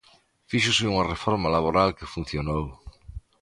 Fíxose 0.51 0.89
unha 0.91 1.07
reforma 1.13 1.53
laboral 1.55 1.89
que 1.97 2.11
funcionou. 2.15 2.63